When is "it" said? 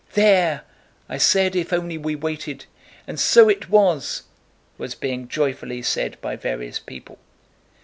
3.47-3.69